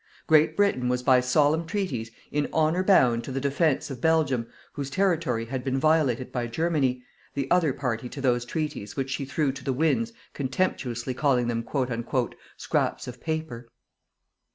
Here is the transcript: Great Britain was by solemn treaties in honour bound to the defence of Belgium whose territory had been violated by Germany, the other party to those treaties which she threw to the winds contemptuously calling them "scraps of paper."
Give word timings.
Great 0.25 0.57
Britain 0.57 0.89
was 0.89 1.03
by 1.03 1.19
solemn 1.19 1.63
treaties 1.67 2.09
in 2.31 2.49
honour 2.51 2.83
bound 2.83 3.23
to 3.23 3.31
the 3.31 3.39
defence 3.39 3.91
of 3.91 4.01
Belgium 4.01 4.47
whose 4.73 4.89
territory 4.89 5.45
had 5.45 5.63
been 5.63 5.77
violated 5.77 6.31
by 6.31 6.47
Germany, 6.47 7.03
the 7.35 7.45
other 7.51 7.71
party 7.71 8.09
to 8.09 8.19
those 8.19 8.43
treaties 8.43 8.95
which 8.95 9.11
she 9.11 9.25
threw 9.25 9.51
to 9.51 9.63
the 9.63 9.73
winds 9.73 10.11
contemptuously 10.33 11.13
calling 11.13 11.47
them 11.47 11.63
"scraps 12.57 13.07
of 13.07 13.21
paper." 13.21 13.69